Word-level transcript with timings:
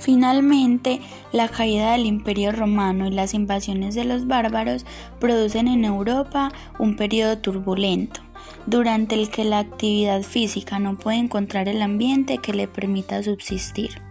Finalmente, 0.00 1.00
la 1.30 1.48
caída 1.48 1.92
del 1.92 2.06
Imperio 2.06 2.52
romano 2.52 3.06
y 3.06 3.10
las 3.10 3.34
invasiones 3.34 3.94
de 3.94 4.04
los 4.04 4.26
bárbaros 4.26 4.86
producen 5.18 5.68
en 5.68 5.84
Europa 5.84 6.52
un 6.78 6.96
periodo 6.96 7.36
turbulento, 7.36 8.22
durante 8.64 9.14
el 9.14 9.28
que 9.28 9.44
la 9.44 9.58
actividad 9.58 10.22
física 10.22 10.78
no 10.78 10.96
puede 10.96 11.18
encontrar 11.18 11.68
el 11.68 11.82
ambiente 11.82 12.38
que 12.38 12.54
le 12.54 12.66
permita 12.66 13.22
subsistir. 13.22 14.09